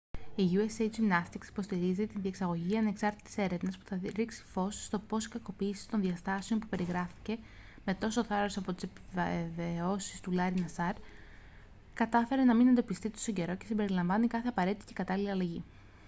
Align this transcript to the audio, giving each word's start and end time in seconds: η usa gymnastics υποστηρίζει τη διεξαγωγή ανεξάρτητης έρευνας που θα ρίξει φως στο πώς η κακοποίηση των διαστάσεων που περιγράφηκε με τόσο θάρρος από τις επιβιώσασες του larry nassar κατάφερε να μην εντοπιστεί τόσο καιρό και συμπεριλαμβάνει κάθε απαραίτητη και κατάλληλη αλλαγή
η 0.35 0.45
usa 0.57 0.89
gymnastics 0.97 1.47
υποστηρίζει 1.51 2.07
τη 2.07 2.19
διεξαγωγή 2.19 2.77
ανεξάρτητης 2.77 3.37
έρευνας 3.37 3.77
που 3.77 3.85
θα 3.85 3.99
ρίξει 4.15 4.43
φως 4.43 4.83
στο 4.83 4.99
πώς 4.99 5.25
η 5.25 5.29
κακοποίηση 5.29 5.89
των 5.89 6.01
διαστάσεων 6.01 6.59
που 6.59 6.67
περιγράφηκε 6.67 7.37
με 7.85 7.93
τόσο 7.93 8.23
θάρρος 8.23 8.57
από 8.57 8.73
τις 8.73 8.89
επιβιώσασες 9.51 10.21
του 10.21 10.33
larry 10.35 10.57
nassar 10.63 10.93
κατάφερε 11.93 12.43
να 12.43 12.53
μην 12.53 12.67
εντοπιστεί 12.67 13.09
τόσο 13.09 13.31
καιρό 13.31 13.55
και 13.55 13.65
συμπεριλαμβάνει 13.65 14.27
κάθε 14.27 14.47
απαραίτητη 14.47 14.85
και 14.85 14.93
κατάλληλη 14.93 15.29
αλλαγή 15.29 15.63